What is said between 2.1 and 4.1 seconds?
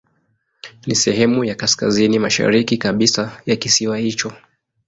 mashariki kabisa ya kisiwa